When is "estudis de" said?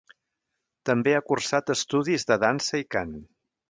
1.77-2.43